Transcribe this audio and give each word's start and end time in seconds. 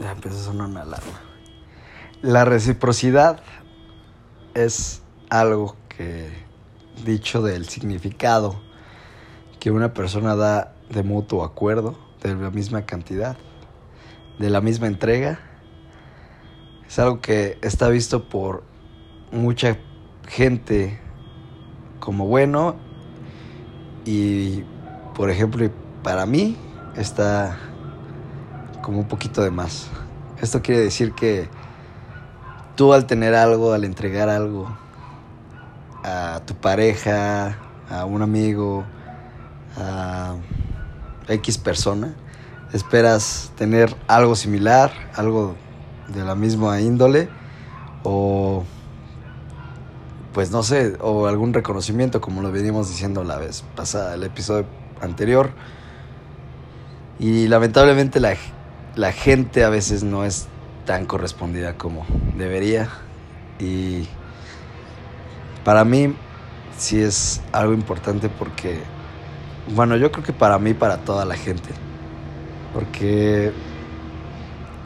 Ya 0.00 0.12
empezó 0.12 0.36
a 0.36 0.42
sonar 0.42 0.68
una 0.68 0.82
alarma. 0.82 1.20
La 2.22 2.44
reciprocidad 2.44 3.40
es 4.54 5.02
algo 5.30 5.76
que, 5.88 6.30
dicho 7.04 7.42
del 7.42 7.68
significado 7.68 8.60
que 9.60 9.70
una 9.70 9.94
persona 9.94 10.36
da 10.36 10.74
de 10.90 11.02
mutuo 11.02 11.44
acuerdo, 11.44 11.98
de 12.22 12.34
la 12.34 12.50
misma 12.50 12.86
cantidad, 12.86 13.36
de 14.38 14.50
la 14.50 14.60
misma 14.60 14.86
entrega, 14.86 15.40
es 16.86 16.98
algo 16.98 17.20
que 17.20 17.58
está 17.62 17.88
visto 17.88 18.28
por 18.28 18.62
mucha 19.32 19.78
gente 20.28 21.00
como 22.00 22.26
bueno 22.26 22.76
y, 24.04 24.62
por 25.14 25.30
ejemplo, 25.30 25.70
para 26.02 26.26
mí 26.26 26.56
está 26.96 27.58
como 28.84 28.98
un 28.98 29.08
poquito 29.08 29.42
de 29.42 29.50
más. 29.50 29.86
Esto 30.42 30.60
quiere 30.60 30.82
decir 30.82 31.12
que 31.12 31.48
tú 32.76 32.92
al 32.92 33.06
tener 33.06 33.34
algo, 33.34 33.72
al 33.72 33.84
entregar 33.84 34.28
algo 34.28 34.68
a 36.04 36.42
tu 36.44 36.54
pareja, 36.54 37.56
a 37.88 38.04
un 38.04 38.20
amigo, 38.20 38.84
a 39.78 40.34
X 41.28 41.56
persona, 41.56 42.14
esperas 42.74 43.52
tener 43.56 43.96
algo 44.06 44.36
similar, 44.36 44.92
algo 45.14 45.54
de 46.08 46.22
la 46.22 46.34
misma 46.34 46.80
índole 46.82 47.30
o 48.02 48.64
pues 50.34 50.50
no 50.50 50.62
sé, 50.62 50.98
o 51.00 51.26
algún 51.26 51.54
reconocimiento 51.54 52.20
como 52.20 52.42
lo 52.42 52.52
veníamos 52.52 52.90
diciendo 52.90 53.24
la 53.24 53.38
vez 53.38 53.64
pasada, 53.76 54.14
el 54.14 54.24
episodio 54.24 54.66
anterior. 55.00 55.52
Y 57.20 57.46
lamentablemente 57.46 58.18
la, 58.18 58.34
la 58.96 59.12
gente 59.12 59.64
a 59.64 59.68
veces 59.68 60.04
no 60.04 60.24
es 60.24 60.46
tan 60.86 61.06
correspondida 61.06 61.76
como 61.76 62.06
debería. 62.36 62.88
Y 63.58 64.06
para 65.64 65.84
mí 65.84 66.14
sí 66.76 67.00
es 67.00 67.40
algo 67.52 67.72
importante 67.72 68.28
porque, 68.28 68.80
bueno, 69.74 69.96
yo 69.96 70.12
creo 70.12 70.24
que 70.24 70.32
para 70.32 70.58
mí, 70.58 70.74
para 70.74 70.98
toda 70.98 71.24
la 71.24 71.36
gente. 71.36 71.70
Porque 72.72 73.52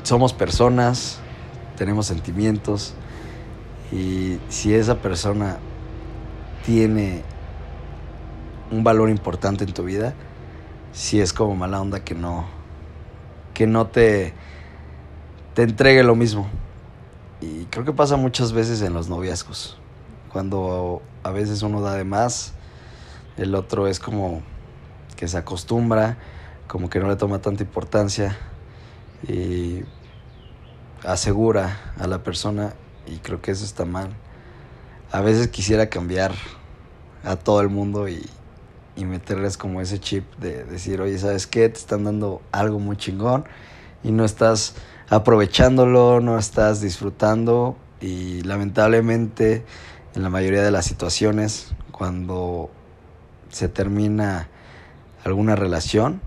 somos 0.02 0.32
personas, 0.32 1.18
tenemos 1.76 2.06
sentimientos 2.06 2.94
y 3.92 4.38
si 4.48 4.74
esa 4.74 4.96
persona 4.96 5.58
tiene 6.64 7.22
un 8.70 8.84
valor 8.84 9.08
importante 9.08 9.64
en 9.64 9.72
tu 9.72 9.84
vida, 9.84 10.14
si 10.92 11.20
es 11.20 11.32
como 11.32 11.54
mala 11.56 11.80
onda 11.80 12.00
que 12.00 12.14
no 12.14 12.57
que 13.58 13.66
no 13.66 13.88
te 13.88 14.34
te 15.54 15.64
entregue 15.64 16.04
lo 16.04 16.14
mismo. 16.14 16.48
Y 17.40 17.64
creo 17.64 17.84
que 17.84 17.92
pasa 17.92 18.16
muchas 18.16 18.52
veces 18.52 18.80
en 18.82 18.94
los 18.94 19.08
noviazgos. 19.08 19.76
Cuando 20.32 21.02
a 21.24 21.32
veces 21.32 21.62
uno 21.62 21.80
da 21.80 21.94
de 21.94 22.04
más, 22.04 22.52
el 23.36 23.56
otro 23.56 23.88
es 23.88 23.98
como 23.98 24.42
que 25.16 25.26
se 25.26 25.36
acostumbra, 25.36 26.18
como 26.68 26.88
que 26.88 27.00
no 27.00 27.08
le 27.08 27.16
toma 27.16 27.40
tanta 27.40 27.64
importancia 27.64 28.38
y 29.26 29.82
asegura 31.04 31.92
a 31.98 32.06
la 32.06 32.22
persona 32.22 32.74
y 33.08 33.16
creo 33.16 33.42
que 33.42 33.50
eso 33.50 33.64
está 33.64 33.84
mal. 33.84 34.10
A 35.10 35.20
veces 35.20 35.48
quisiera 35.48 35.88
cambiar 35.88 36.32
a 37.24 37.34
todo 37.34 37.60
el 37.60 37.70
mundo 37.70 38.08
y, 38.08 38.24
y 38.98 39.04
meterles 39.04 39.56
como 39.56 39.80
ese 39.80 40.00
chip 40.00 40.24
de 40.38 40.64
decir, 40.64 41.00
oye, 41.00 41.16
¿sabes 41.18 41.46
qué? 41.46 41.68
Te 41.68 41.78
están 41.78 42.02
dando 42.02 42.42
algo 42.50 42.80
muy 42.80 42.96
chingón 42.96 43.44
y 44.02 44.10
no 44.10 44.24
estás 44.24 44.74
aprovechándolo, 45.08 46.20
no 46.20 46.36
estás 46.36 46.80
disfrutando 46.80 47.76
y 48.00 48.42
lamentablemente 48.42 49.64
en 50.16 50.22
la 50.24 50.30
mayoría 50.30 50.62
de 50.62 50.72
las 50.72 50.86
situaciones 50.86 51.74
cuando 51.92 52.70
se 53.50 53.68
termina 53.68 54.48
alguna 55.24 55.54
relación, 55.54 56.20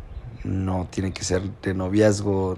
no 0.46 0.88
tiene 0.90 1.12
que 1.12 1.26
ser 1.26 1.42
de 1.62 1.74
noviazgo 1.74 2.58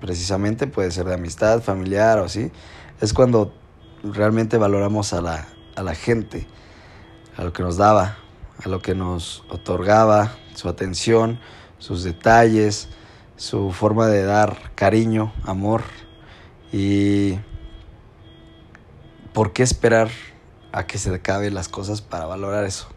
precisamente, 0.00 0.68
puede 0.68 0.92
ser 0.92 1.06
de 1.06 1.14
amistad, 1.14 1.62
familiar 1.62 2.20
o 2.20 2.24
así, 2.26 2.52
es 3.00 3.12
cuando 3.12 3.52
realmente 4.04 4.56
valoramos 4.56 5.12
a 5.12 5.20
la, 5.20 5.48
a 5.74 5.82
la 5.82 5.96
gente, 5.96 6.46
a 7.36 7.42
lo 7.42 7.52
que 7.52 7.64
nos 7.64 7.76
daba, 7.76 8.21
a 8.64 8.68
lo 8.68 8.80
que 8.80 8.94
nos 8.94 9.44
otorgaba, 9.48 10.32
su 10.54 10.68
atención, 10.68 11.38
sus 11.78 12.02
detalles, 12.02 12.88
su 13.36 13.72
forma 13.72 14.06
de 14.06 14.24
dar 14.24 14.72
cariño, 14.74 15.32
amor. 15.44 15.82
Y 16.72 17.38
¿por 19.32 19.52
qué 19.52 19.62
esperar 19.62 20.10
a 20.72 20.86
que 20.86 20.98
se 20.98 21.14
acaben 21.14 21.54
las 21.54 21.68
cosas 21.68 22.02
para 22.02 22.26
valorar 22.26 22.64
eso? 22.64 22.88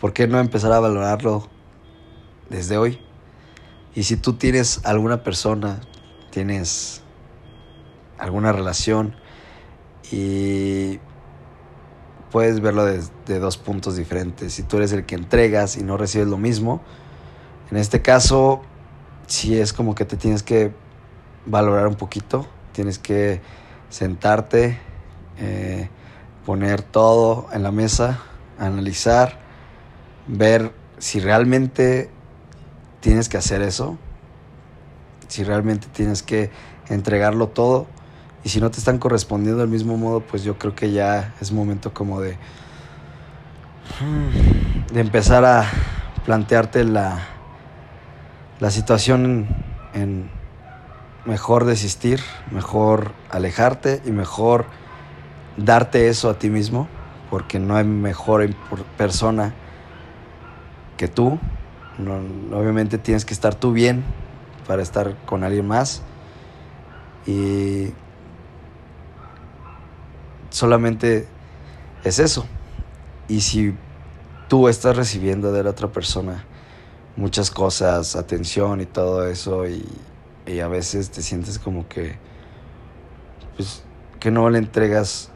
¿Por 0.00 0.12
qué 0.12 0.26
no 0.26 0.40
empezar 0.40 0.72
a 0.72 0.80
valorarlo 0.80 1.48
desde 2.50 2.76
hoy? 2.78 3.00
Y 3.94 4.04
si 4.04 4.16
tú 4.16 4.34
tienes 4.34 4.84
alguna 4.84 5.22
persona, 5.22 5.80
tienes 6.30 7.02
alguna 8.18 8.52
relación, 8.52 9.14
y 10.10 11.00
puedes 12.34 12.58
verlo 12.58 12.84
de, 12.84 13.00
de, 13.26 13.38
dos 13.38 13.56
puntos 13.58 13.94
diferentes. 13.94 14.54
Si 14.54 14.64
tú 14.64 14.78
eres 14.78 14.90
el 14.90 15.06
que 15.06 15.14
entregas 15.14 15.76
y 15.76 15.84
no 15.84 15.96
recibes 15.96 16.26
lo 16.26 16.36
mismo, 16.36 16.82
en 17.70 17.76
este 17.76 18.02
caso, 18.02 18.62
sí 19.28 19.56
es 19.56 19.72
como 19.72 19.94
que 19.94 20.04
te 20.04 20.16
tienes 20.16 20.42
que 20.42 20.72
valorar 21.46 21.86
un 21.86 21.94
poquito, 21.94 22.44
tienes 22.72 22.98
que 22.98 23.40
sentarte, 23.88 24.80
eh, 25.38 25.88
poner 26.44 26.82
todo 26.82 27.46
en 27.52 27.62
la 27.62 27.70
mesa, 27.70 28.18
analizar, 28.58 29.38
ver 30.26 30.72
si 30.98 31.20
realmente 31.20 32.10
tienes 32.98 33.28
que 33.28 33.36
hacer 33.36 33.62
eso, 33.62 33.96
si 35.28 35.44
realmente 35.44 35.86
tienes 35.92 36.24
que 36.24 36.50
entregarlo 36.88 37.46
todo 37.50 37.86
y 38.44 38.50
si 38.50 38.60
no 38.60 38.70
te 38.70 38.78
están 38.78 38.98
correspondiendo 38.98 39.60
del 39.62 39.70
mismo 39.70 39.96
modo, 39.96 40.20
pues 40.20 40.44
yo 40.44 40.58
creo 40.58 40.74
que 40.74 40.92
ya 40.92 41.34
es 41.40 41.50
momento 41.50 41.94
como 41.94 42.20
de, 42.20 42.36
de 44.92 45.00
empezar 45.00 45.46
a 45.46 45.64
plantearte 46.26 46.84
la, 46.84 47.20
la 48.60 48.70
situación 48.70 49.48
en 49.94 50.30
mejor 51.24 51.64
desistir, 51.64 52.20
mejor 52.50 53.12
alejarte 53.30 54.02
y 54.04 54.10
mejor 54.10 54.66
darte 55.56 56.08
eso 56.08 56.28
a 56.28 56.38
ti 56.38 56.50
mismo, 56.50 56.86
porque 57.30 57.58
no 57.58 57.76
hay 57.76 57.84
mejor 57.84 58.46
persona 58.98 59.54
que 60.98 61.08
tú. 61.08 61.38
Obviamente 62.52 62.98
tienes 62.98 63.24
que 63.24 63.32
estar 63.32 63.54
tú 63.54 63.72
bien 63.72 64.04
para 64.66 64.82
estar 64.82 65.16
con 65.24 65.44
alguien 65.44 65.66
más. 65.66 66.02
Y 67.26 67.94
solamente 70.54 71.26
es 72.04 72.20
eso. 72.20 72.46
Y 73.26 73.40
si 73.40 73.74
tú 74.48 74.68
estás 74.68 74.96
recibiendo 74.96 75.50
de 75.50 75.64
la 75.64 75.70
otra 75.70 75.90
persona 75.90 76.44
muchas 77.16 77.50
cosas, 77.50 78.14
atención 78.14 78.80
y 78.80 78.86
todo 78.86 79.26
eso, 79.26 79.66
y, 79.66 79.84
y 80.46 80.60
a 80.60 80.68
veces 80.68 81.10
te 81.10 81.22
sientes 81.22 81.58
como 81.58 81.88
que, 81.88 82.16
pues, 83.56 83.82
que 84.20 84.30
no 84.30 84.48
le 84.48 84.58
entregas 84.58 85.30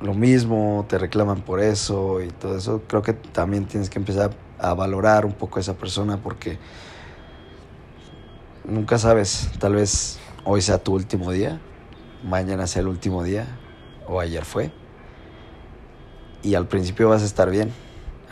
lo 0.00 0.14
mismo, 0.14 0.84
te 0.88 0.98
reclaman 0.98 1.42
por 1.42 1.60
eso 1.60 2.20
y 2.20 2.28
todo 2.28 2.58
eso, 2.58 2.82
creo 2.88 3.02
que 3.02 3.12
también 3.12 3.66
tienes 3.66 3.88
que 3.88 4.00
empezar 4.00 4.32
a 4.58 4.74
valorar 4.74 5.26
un 5.26 5.32
poco 5.32 5.58
a 5.58 5.60
esa 5.60 5.74
persona 5.74 6.16
porque 6.20 6.58
nunca 8.64 8.98
sabes, 8.98 9.48
tal 9.60 9.76
vez 9.76 10.18
hoy 10.44 10.60
sea 10.60 10.78
tu 10.78 10.92
último 10.92 11.30
día, 11.30 11.60
mañana 12.24 12.66
sea 12.66 12.82
el 12.82 12.88
último 12.88 13.22
día, 13.22 13.46
o 14.08 14.20
ayer 14.20 14.44
fue. 14.44 14.70
Y 16.42 16.54
al 16.54 16.66
principio 16.68 17.08
vas 17.08 17.22
a 17.22 17.26
estar 17.26 17.50
bien. 17.50 17.72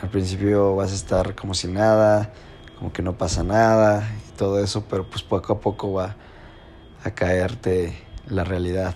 Al 0.01 0.09
principio 0.09 0.75
vas 0.75 0.91
a 0.91 0.95
estar 0.95 1.35
como 1.35 1.53
si 1.53 1.67
nada, 1.67 2.31
como 2.77 2.91
que 2.91 3.01
no 3.01 3.17
pasa 3.17 3.43
nada 3.43 4.07
y 4.27 4.37
todo 4.37 4.63
eso, 4.63 4.85
pero 4.89 5.09
pues 5.09 5.23
poco 5.23 5.53
a 5.53 5.59
poco 5.59 5.93
va 5.93 6.15
a 7.03 7.11
caerte 7.11 7.97
la 8.27 8.43
realidad. 8.43 8.95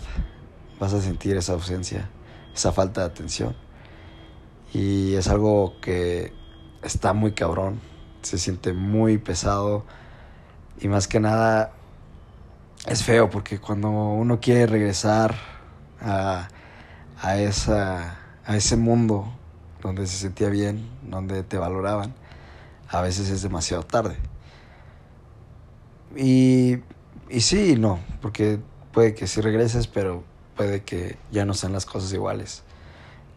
Vas 0.80 0.94
a 0.94 1.02
sentir 1.02 1.38
esa 1.38 1.54
ausencia, 1.54 2.10
esa 2.54 2.72
falta 2.72 3.02
de 3.02 3.08
atención. 3.08 3.56
Y 4.74 5.16
es 5.16 5.28
algo 5.28 5.76
que 5.82 6.34
está 6.84 7.14
muy 7.14 7.32
cabrón, 7.32 7.80
se 8.22 8.38
siente 8.38 8.74
muy 8.74 9.18
pesado 9.18 9.86
y 10.80 10.88
más 10.88 11.08
que 11.08 11.20
nada 11.20 11.74
es 12.88 13.04
feo 13.04 13.30
porque 13.30 13.60
cuando 13.60 13.90
uno 13.90 14.40
quiere 14.40 14.66
regresar 14.68 15.36
a 16.02 16.48
a, 17.22 17.38
esa, 17.38 18.18
a 18.46 18.56
ese 18.56 18.76
mundo 18.76 19.32
donde 19.82 20.08
se 20.08 20.18
sentía 20.18 20.50
bien, 20.50 20.90
donde 21.04 21.44
te 21.44 21.58
valoraban, 21.58 22.14
a 22.90 23.02
veces 23.02 23.30
es 23.30 23.42
demasiado 23.42 23.84
tarde. 23.84 24.18
Y, 26.16 26.78
y 27.30 27.42
sí 27.42 27.74
y 27.74 27.76
no, 27.76 28.00
porque 28.22 28.60
puede 28.92 29.14
que 29.14 29.28
sí 29.28 29.42
regreses, 29.42 29.88
pero 29.88 30.24
puede 30.56 30.84
que 30.84 31.18
ya 31.32 31.46
no 31.46 31.54
sean 31.54 31.74
las 31.74 31.86
cosas 31.86 32.12
iguales. 32.14 32.64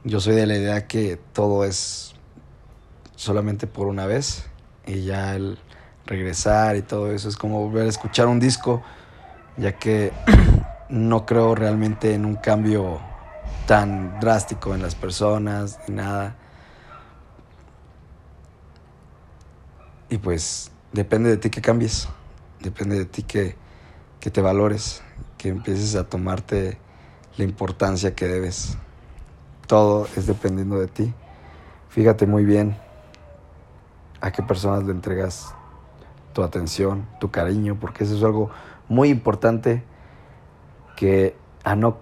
Yo 0.04 0.20
soy 0.20 0.34
de 0.34 0.46
la 0.46 0.56
idea 0.56 0.86
que 0.88 1.18
todo 1.32 1.64
es 1.64 2.14
solamente 3.14 3.66
por 3.66 3.86
una 3.86 4.06
vez 4.06 4.46
y 4.86 5.04
ya 5.04 5.36
el 5.36 5.58
regresar 6.06 6.76
y 6.76 6.82
todo 6.82 7.12
eso 7.12 7.28
es 7.28 7.36
como 7.36 7.64
volver 7.64 7.86
a 7.86 7.88
escuchar 7.88 8.26
un 8.26 8.40
disco, 8.40 8.82
ya 9.56 9.78
que 9.78 10.12
no 10.88 11.24
creo 11.24 11.54
realmente 11.54 12.14
en 12.14 12.24
un 12.24 12.34
cambio 12.34 13.00
tan 13.66 14.18
drástico 14.20 14.74
en 14.74 14.82
las 14.82 14.94
personas 14.94 15.78
ni 15.88 15.96
nada. 15.96 16.36
Y 20.10 20.18
pues 20.18 20.70
depende 20.92 21.30
de 21.30 21.36
ti 21.36 21.48
que 21.50 21.62
cambies, 21.62 22.08
depende 22.60 22.98
de 22.98 23.06
ti 23.06 23.22
que, 23.22 23.56
que 24.20 24.30
te 24.30 24.42
valores, 24.42 25.02
que 25.38 25.48
empieces 25.48 25.94
a 25.96 26.08
tomarte 26.08 26.78
la 27.36 27.44
importancia 27.44 28.14
que 28.14 28.26
debes. 28.26 28.76
Todo 29.66 30.06
es 30.16 30.26
dependiendo 30.26 30.78
de 30.78 30.88
ti. 30.88 31.14
Fíjate 31.88 32.26
muy 32.26 32.44
bien 32.44 32.76
a 34.20 34.30
qué 34.32 34.42
personas 34.42 34.84
le 34.84 34.92
entregas 34.92 35.54
tu 36.32 36.42
atención, 36.42 37.08
tu 37.20 37.30
cariño, 37.30 37.78
porque 37.80 38.04
eso 38.04 38.16
es 38.16 38.22
algo 38.22 38.50
muy 38.88 39.08
importante 39.08 39.82
que 40.96 41.36
a 41.64 41.74
no 41.74 41.98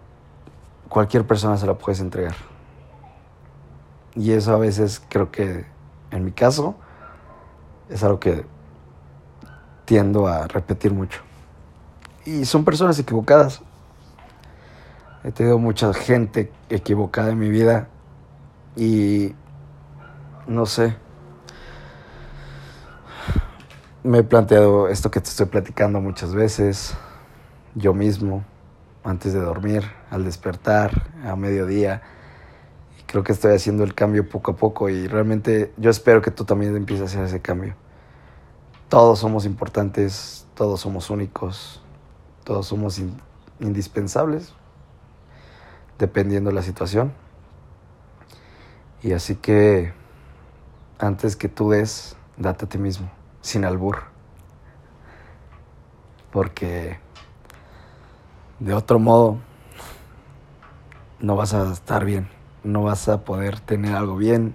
cualquier 0.90 1.26
persona 1.26 1.56
se 1.56 1.66
la 1.66 1.75
puedes 1.75 2.00
entregar. 2.00 2.34
Y 4.14 4.32
eso 4.32 4.52
a 4.52 4.58
veces 4.58 5.00
creo 5.08 5.31
que 5.31 5.64
en 6.10 6.25
mi 6.25 6.32
caso 6.32 6.75
es 7.88 8.02
algo 8.02 8.20
que 8.20 8.44
tiendo 9.87 10.26
a 10.26 10.46
repetir 10.46 10.92
mucho. 10.92 11.22
Y 12.26 12.44
son 12.44 12.64
personas 12.64 12.98
equivocadas. 12.98 13.62
He 15.25 15.32
tenido 15.32 15.58
mucha 15.58 15.94
gente 15.94 16.52
equivocada 16.69 17.31
en 17.31 17.38
mi 17.38 17.48
vida 17.48 17.88
y 18.76 19.34
no 20.46 20.66
sé. 20.66 20.96
Me 24.02 24.19
he 24.19 24.22
planteado 24.25 24.88
esto 24.88 25.10
que 25.10 25.20
te 25.20 25.28
estoy 25.28 25.46
platicando 25.46 26.00
muchas 26.00 26.34
veces, 26.34 26.94
yo 27.75 27.92
mismo, 27.92 28.44
antes 29.05 29.32
de 29.32 29.41
dormir, 29.41 29.85
al 30.11 30.25
despertar, 30.25 31.11
a 31.25 31.37
mediodía. 31.37 32.02
Y 32.99 33.02
creo 33.05 33.23
que 33.23 33.32
estoy 33.32 33.55
haciendo 33.55 33.85
el 33.85 33.94
cambio 33.94 34.29
poco 34.29 34.52
a 34.52 34.56
poco 34.56 34.88
y 34.88 35.08
realmente 35.08 35.73
yo 35.76 35.91
espero 35.91 36.23
que 36.23 36.31
tú 36.31 36.44
también 36.44 36.76
empieces 36.76 37.02
a 37.02 37.06
hacer 37.06 37.25
ese 37.25 37.41
cambio. 37.41 37.75
Todos 38.88 39.19
somos 39.19 39.44
importantes, 39.44 40.47
todos 40.55 40.81
somos 40.81 41.11
únicos, 41.11 41.81
todos 42.44 42.67
somos 42.67 43.00
indispensables, 43.61 44.52
dependiendo 45.99 46.50
de 46.50 46.56
la 46.56 46.62
situación. 46.62 47.12
Y 49.02 49.12
así 49.12 49.37
que 49.37 49.93
antes 50.99 51.37
que 51.37 51.49
tú 51.49 51.70
des, 51.70 52.17
date 52.37 52.67
a 52.67 52.69
ti 52.69 52.79
mismo 52.79 53.11
sin 53.41 53.64
albur. 53.64 53.99
Porque 56.31 56.99
de 58.61 58.75
otro 58.75 58.99
modo 58.99 59.39
no 61.19 61.35
vas 61.35 61.55
a 61.55 61.73
estar 61.73 62.05
bien, 62.05 62.29
no 62.62 62.83
vas 62.83 63.09
a 63.09 63.25
poder 63.25 63.59
tener 63.59 63.95
algo 63.95 64.17
bien 64.17 64.55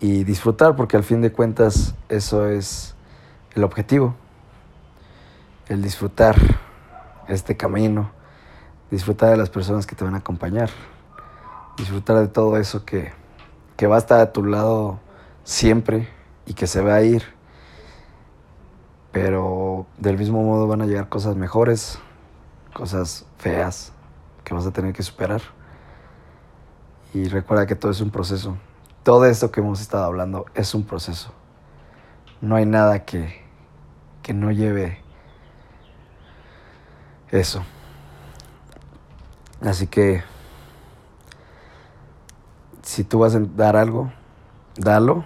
y 0.00 0.24
disfrutar, 0.24 0.76
porque 0.76 0.96
al 0.96 1.02
fin 1.02 1.20
de 1.20 1.32
cuentas 1.32 1.94
eso 2.08 2.46
es 2.46 2.94
el 3.54 3.64
objetivo, 3.64 4.14
el 5.66 5.82
disfrutar 5.82 6.36
este 7.26 7.56
camino, 7.56 8.10
disfrutar 8.90 9.30
de 9.30 9.36
las 9.36 9.50
personas 9.50 9.86
que 9.86 9.96
te 9.96 10.04
van 10.04 10.14
a 10.14 10.18
acompañar, 10.18 10.70
disfrutar 11.76 12.18
de 12.18 12.28
todo 12.28 12.56
eso 12.56 12.84
que, 12.84 13.12
que 13.76 13.88
va 13.88 13.96
a 13.96 13.98
estar 13.98 14.20
a 14.20 14.32
tu 14.32 14.44
lado 14.44 15.00
siempre 15.42 16.08
y 16.46 16.54
que 16.54 16.68
se 16.68 16.82
va 16.82 16.94
a 16.94 17.02
ir. 17.02 17.24
Pero 19.10 19.86
del 19.98 20.16
mismo 20.18 20.42
modo 20.42 20.68
van 20.68 20.82
a 20.82 20.86
llegar 20.86 21.08
cosas 21.08 21.34
mejores, 21.34 21.98
cosas 22.78 23.26
feas 23.38 23.92
que 24.44 24.54
vas 24.54 24.64
a 24.64 24.70
tener 24.70 24.92
que 24.92 25.02
superar. 25.02 25.42
Y 27.12 27.24
recuerda 27.24 27.66
que 27.66 27.74
todo 27.74 27.90
es 27.90 28.00
un 28.00 28.10
proceso. 28.10 28.56
Todo 29.02 29.24
esto 29.24 29.50
que 29.50 29.58
hemos 29.58 29.80
estado 29.80 30.04
hablando 30.04 30.46
es 30.54 30.76
un 30.76 30.84
proceso. 30.84 31.32
No 32.40 32.54
hay 32.54 32.66
nada 32.66 33.04
que, 33.04 33.42
que 34.22 34.32
no 34.32 34.52
lleve 34.52 35.00
eso. 37.32 37.64
Así 39.60 39.88
que 39.88 40.22
si 42.82 43.02
tú 43.02 43.18
vas 43.18 43.34
a 43.34 43.40
dar 43.40 43.74
algo, 43.74 44.12
dalo. 44.76 45.24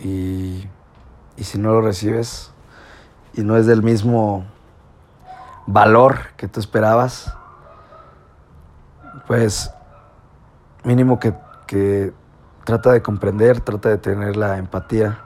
Y, 0.00 0.68
y 1.34 1.44
si 1.44 1.56
no 1.56 1.72
lo 1.72 1.80
recibes, 1.80 2.52
y 3.32 3.40
no 3.40 3.56
es 3.56 3.64
del 3.64 3.82
mismo 3.82 4.44
valor 5.68 6.18
que 6.38 6.48
tú 6.48 6.60
esperabas, 6.60 7.34
pues 9.26 9.70
mínimo 10.82 11.20
que, 11.20 11.34
que 11.66 12.14
trata 12.64 12.92
de 12.92 13.02
comprender, 13.02 13.60
trata 13.60 13.90
de 13.90 13.98
tener 13.98 14.36
la 14.38 14.56
empatía, 14.56 15.18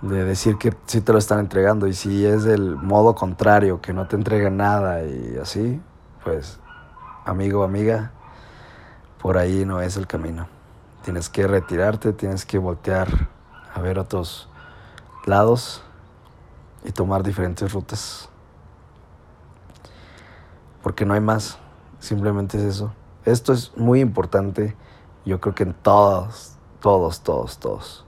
de 0.00 0.24
decir 0.24 0.56
que 0.56 0.74
sí 0.86 1.02
te 1.02 1.12
lo 1.12 1.18
están 1.18 1.40
entregando 1.40 1.86
y 1.86 1.92
si 1.92 2.24
es 2.24 2.44
del 2.44 2.76
modo 2.76 3.14
contrario, 3.14 3.82
que 3.82 3.92
no 3.92 4.06
te 4.06 4.16
entregan 4.16 4.56
nada 4.56 5.02
y 5.04 5.36
así, 5.40 5.80
pues 6.24 6.58
amigo 7.26 7.64
amiga, 7.64 8.12
por 9.20 9.36
ahí 9.36 9.66
no 9.66 9.82
es 9.82 9.98
el 9.98 10.06
camino. 10.06 10.48
Tienes 11.04 11.28
que 11.28 11.46
retirarte, 11.46 12.14
tienes 12.14 12.46
que 12.46 12.56
voltear 12.56 13.28
a 13.74 13.80
ver 13.80 13.98
otros 13.98 14.48
lados 15.26 15.82
y 16.82 16.92
tomar 16.92 17.22
diferentes 17.22 17.70
rutas. 17.70 18.30
Porque 20.84 21.06
no 21.06 21.14
hay 21.14 21.20
más, 21.20 21.58
simplemente 21.98 22.58
es 22.58 22.64
eso. 22.64 22.92
Esto 23.24 23.54
es 23.54 23.74
muy 23.74 24.00
importante, 24.00 24.76
yo 25.24 25.40
creo 25.40 25.54
que 25.54 25.62
en 25.62 25.72
todos, 25.72 26.58
todos, 26.80 27.22
todos, 27.22 27.58
todos. 27.58 28.04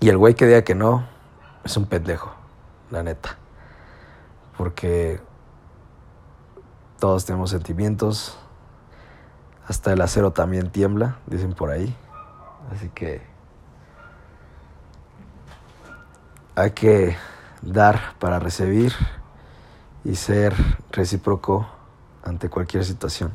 Y 0.00 0.08
el 0.08 0.16
güey 0.16 0.32
que 0.32 0.46
diga 0.46 0.62
que 0.62 0.74
no, 0.74 1.06
es 1.62 1.76
un 1.76 1.84
pendejo, 1.84 2.32
la 2.90 3.02
neta. 3.02 3.36
Porque 4.56 5.20
todos 6.98 7.26
tenemos 7.26 7.50
sentimientos, 7.50 8.38
hasta 9.68 9.92
el 9.92 10.00
acero 10.00 10.30
también 10.30 10.70
tiembla, 10.70 11.18
dicen 11.26 11.52
por 11.52 11.68
ahí. 11.68 11.94
Así 12.72 12.88
que 12.88 13.20
hay 16.54 16.70
que 16.70 17.14
dar 17.60 18.14
para 18.18 18.38
recibir 18.38 18.94
y 20.06 20.14
ser 20.14 20.54
recíproco 20.92 21.68
ante 22.22 22.48
cualquier 22.48 22.84
situación. 22.84 23.32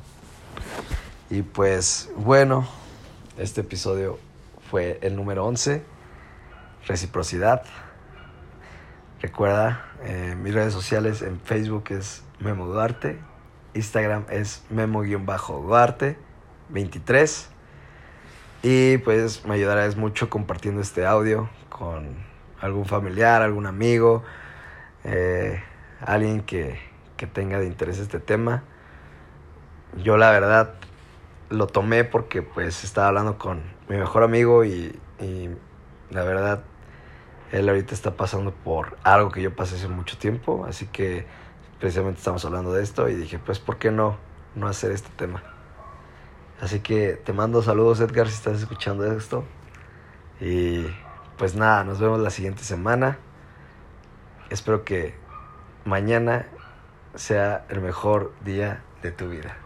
Y 1.30 1.42
pues 1.42 2.10
bueno, 2.16 2.66
este 3.38 3.60
episodio 3.62 4.18
fue 4.70 4.98
el 5.02 5.18
número 5.18 5.46
11, 5.46 5.84
reciprocidad. 6.88 7.64
Recuerda, 9.22 9.86
eh, 10.04 10.36
mis 10.42 10.54
redes 10.54 10.74
sociales 10.74 11.22
en 11.22 11.42
Facebook 11.42 11.84
es 11.90 12.24
Memo 12.40 12.66
Duarte, 12.66 13.20
Instagram 13.74 14.24
es 14.30 14.64
Memo-Duarte23. 14.70 17.48
Y 18.64 18.98
pues 19.00 19.44
me 19.46 19.56
ayudarás 19.56 19.98
mucho 19.98 20.30
compartiendo 20.30 20.82
este 20.82 21.06
audio 21.06 21.50
con 21.70 22.16
algún 22.62 22.86
familiar, 22.86 23.42
algún 23.42 23.66
amigo, 23.66 24.24
eh, 25.04 25.62
alguien 26.06 26.42
que, 26.42 26.80
que 27.18 27.28
tenga 27.28 27.60
de 27.60 27.68
interés 27.68 28.00
este 28.00 28.20
tema. 28.20 28.64
Yo 30.04 30.18
la 30.18 30.32
verdad 30.32 30.74
lo 31.50 31.68
tomé 31.68 32.04
porque 32.04 32.42
pues 32.42 32.84
estaba 32.84 33.08
hablando 33.08 33.38
con 33.38 33.62
mi 33.90 33.98
mejor 33.98 34.24
amigo 34.24 34.64
y, 34.64 34.98
y, 35.20 35.50
la 36.10 36.24
verdad 36.24 36.64
él 37.52 37.68
ahorita 37.70 37.94
está 37.94 38.16
pasando 38.16 38.52
por 38.52 38.98
algo 39.04 39.32
que 39.32 39.42
yo 39.42 39.56
pasé 39.56 39.76
hace 39.76 39.88
mucho 39.88 40.18
tiempo, 40.18 40.66
así 40.68 40.88
que 40.88 41.26
precisamente 41.80 42.20
estamos 42.20 42.44
hablando 42.46 42.74
de 42.74 42.84
esto 42.84 43.10
y 43.10 43.16
dije 43.16 43.40
pues 43.40 43.60
¿por 43.60 43.78
qué 43.78 43.92
no, 43.92 44.18
no 44.56 44.68
hacer 44.68 44.92
este 44.92 45.10
tema? 45.16 45.44
Así 46.62 46.80
que 46.80 47.14
te 47.14 47.34
mando 47.34 47.62
saludos 47.62 48.00
Edgar 48.00 48.28
si 48.28 48.36
estás 48.36 48.60
escuchando 48.60 49.06
esto 49.06 49.46
y 50.40 50.86
pues 51.38 51.56
nada, 51.56 51.84
nos 51.84 52.00
vemos 52.00 52.20
la 52.20 52.30
siguiente 52.30 52.64
semana. 52.64 53.18
Espero 54.50 54.84
que 54.84 55.16
mañana 55.86 56.46
sea 57.16 57.66
el 57.70 57.82
mejor 57.82 58.34
día 58.44 58.84
de 59.02 59.12
tu 59.12 59.30
vida. 59.30 59.58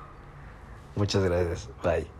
Muchas 0.96 1.24
gracias. 1.24 1.70
Bye. 1.84 2.15